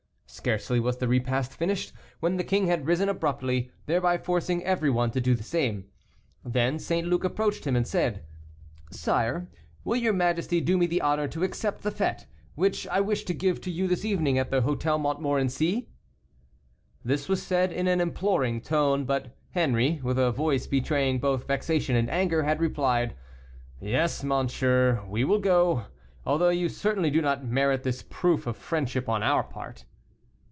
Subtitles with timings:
[0.33, 1.91] Scarcely was the repast finished,
[2.21, 5.87] when the king had risen abruptly, thereby forcing everyone to do the same.
[6.45, 7.05] Then St.
[7.05, 8.23] Luc approached him, and said:
[8.93, 9.49] "Sire,
[9.83, 12.25] will your majesty do me the honor to accept the fête,
[12.55, 15.89] which I wish to give to you this evening at the Hôtel Montmorency?"
[17.03, 21.97] This was said in an imploring tone, but Henri, with a voice betraying both vexation
[21.97, 23.15] and anger, had replied:
[23.81, 25.87] "Yes, monsieur, we will go,
[26.25, 29.83] although you certainly do not merit this proof of friendship on our part."